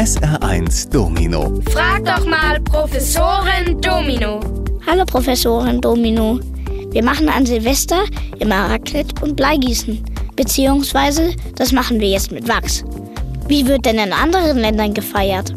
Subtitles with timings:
[0.00, 1.60] SR1 Domino.
[1.72, 4.40] Frag doch mal Professorin Domino.
[4.86, 6.40] Hallo Professorin Domino.
[6.90, 8.04] Wir machen an Silvester
[8.38, 10.02] immer Raclette und Bleigießen.
[10.36, 12.82] Beziehungsweise, das machen wir jetzt mit Wachs.
[13.46, 15.52] Wie wird denn in anderen Ländern gefeiert?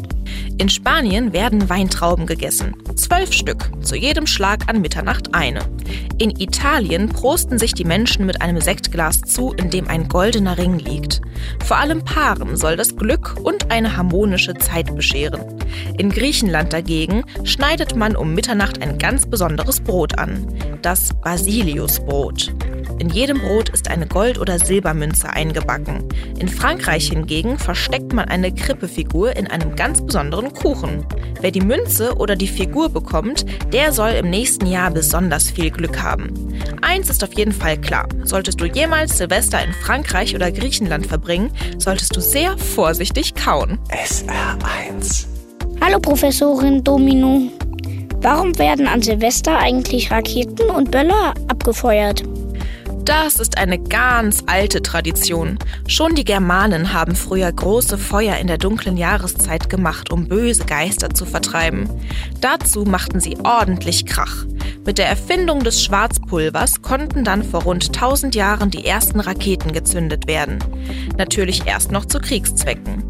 [0.56, 2.76] In Spanien werden Weintrauben gegessen.
[2.94, 5.60] Zwölf Stück, zu jedem Schlag an Mitternacht eine.
[6.18, 10.78] In Italien prosten sich die Menschen mit einem Sektglas zu, in dem ein goldener Ring
[10.78, 11.20] liegt.
[11.64, 15.42] Vor allem Paaren soll das Glück und eine harmonische Zeit bescheren.
[15.98, 20.46] In Griechenland dagegen schneidet man um Mitternacht ein ganz besonderes Brot an,
[20.82, 22.54] das Basiliusbrot.
[22.98, 26.08] In jedem Brot ist eine Gold- oder Silbermünze eingebacken.
[26.38, 31.04] In Frankreich hingegen versteckt man eine Krippefigur in einem ganz besonderen Kuchen.
[31.40, 36.02] Wer die Münze oder die Figur bekommt, der soll im nächsten Jahr besonders viel Glück
[36.02, 36.32] haben.
[36.82, 38.08] Eins ist auf jeden Fall klar.
[38.24, 43.78] Solltest du jemals Silvester in Frankreich oder Griechenland verbringen, solltest du sehr vorsichtig kauen.
[43.90, 45.26] SR1.
[45.80, 47.50] Hallo Professorin Domino.
[48.20, 52.22] Warum werden an Silvester eigentlich Raketen und Böller abgefeuert?
[53.04, 55.58] Das ist eine ganz alte Tradition.
[55.86, 61.10] Schon die Germanen haben früher große Feuer in der dunklen Jahreszeit gemacht, um böse Geister
[61.10, 61.86] zu vertreiben.
[62.40, 64.46] Dazu machten sie ordentlich Krach.
[64.86, 70.26] Mit der Erfindung des Schwarzpulvers konnten dann vor rund 1000 Jahren die ersten Raketen gezündet
[70.26, 70.58] werden.
[71.18, 73.04] Natürlich erst noch zu Kriegszwecken.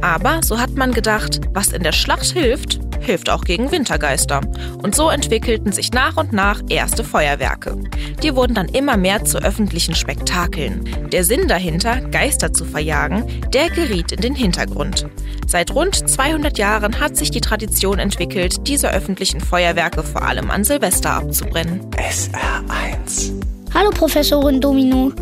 [0.00, 4.40] Aber so hat man gedacht, was in der Schlacht hilft, hilft auch gegen Wintergeister.
[4.82, 7.78] Und so entwickelten sich nach und nach erste Feuerwerke.
[8.22, 11.08] Die wurden dann immer mehr zu öffentlichen Spektakeln.
[11.10, 15.06] Der Sinn dahinter, Geister zu verjagen, der geriet in den Hintergrund.
[15.46, 20.64] Seit rund 200 Jahren hat sich die Tradition entwickelt, diese öffentlichen Feuerwerke vor allem an
[20.64, 21.80] Silvester abzubrennen.
[21.92, 23.32] SR1.
[23.72, 25.12] Hallo Professorin Domino.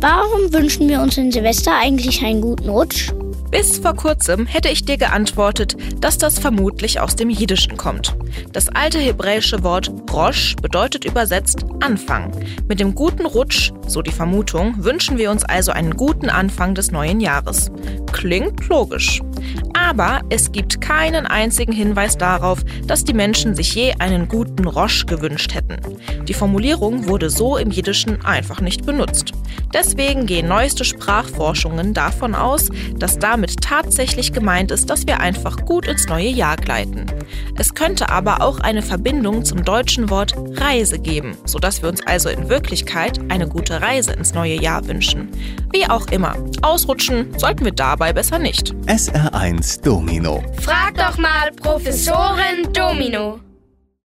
[0.00, 3.12] Warum wünschen wir uns in Silvester eigentlich einen guten Rutsch?
[3.52, 8.16] Bis vor kurzem hätte ich dir geantwortet, dass das vermutlich aus dem Jiddischen kommt.
[8.54, 12.32] Das alte hebräische Wort Rosh bedeutet übersetzt Anfang.
[12.66, 16.92] Mit dem guten Rutsch, so die Vermutung, wünschen wir uns also einen guten Anfang des
[16.92, 17.70] neuen Jahres.
[18.10, 19.20] Klingt logisch.
[19.74, 25.04] Aber es gibt keinen einzigen Hinweis darauf, dass die Menschen sich je einen guten Rosch
[25.04, 25.76] gewünscht hätten.
[26.26, 29.32] Die Formulierung wurde so im Jiddischen einfach nicht benutzt.
[29.72, 35.86] Deswegen gehen neueste Sprachforschungen davon aus, dass damit tatsächlich gemeint ist, dass wir einfach gut
[35.86, 37.06] ins neue Jahr gleiten.
[37.56, 42.28] Es könnte aber auch eine Verbindung zum deutschen Wort Reise geben, sodass wir uns also
[42.28, 45.30] in Wirklichkeit eine gute Reise ins neue Jahr wünschen.
[45.72, 48.74] Wie auch immer, ausrutschen sollten wir dabei besser nicht.
[48.86, 50.42] SR1 Domino.
[50.60, 53.40] Frag doch mal Professorin Domino.